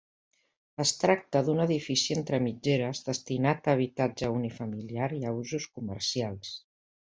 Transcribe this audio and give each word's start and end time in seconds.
Es 0.83 0.91
tracta 1.01 1.41
d'un 1.49 1.59
edifici 1.65 2.15
entre 2.15 2.39
mitgeres 2.45 3.03
destinat 3.09 3.69
a 3.69 3.77
habitatge 3.77 4.31
unifamiliar 4.39 5.11
i 5.19 5.23
a 5.27 5.35
usos 5.43 5.69
comercials. 5.77 6.57